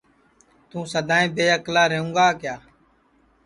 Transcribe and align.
توں 0.69 0.83
سدائیں 0.93 1.31
بے 1.35 1.45
اکلا 1.57 1.83
رہوں 1.91 2.11
گا 2.15 2.27
کیا 2.39 2.55